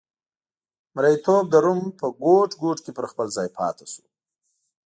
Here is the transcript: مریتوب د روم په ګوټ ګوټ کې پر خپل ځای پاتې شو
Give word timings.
مریتوب 0.95 1.43
د 1.49 1.55
روم 1.65 1.81
په 1.99 2.07
ګوټ 2.23 2.49
ګوټ 2.61 2.77
کې 2.85 2.91
پر 2.97 3.05
خپل 3.11 3.27
ځای 3.37 3.47
پاتې 3.57 3.85
شو 3.91 4.03